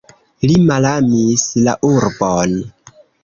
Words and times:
Li 0.51 0.55
malamis 0.69 1.45
la 1.69 1.77
urbon. 1.91 2.57